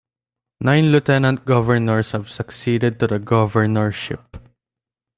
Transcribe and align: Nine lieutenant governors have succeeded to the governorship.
Nine 0.61 0.91
lieutenant 0.91 1.45
governors 1.45 2.13
have 2.13 2.27
succeeded 2.27 2.99
to 2.99 3.05
the 3.05 3.19
governorship. 3.19 4.35